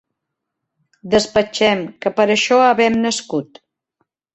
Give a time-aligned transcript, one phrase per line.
[1.11, 3.67] Despatxem, que per això havem nascut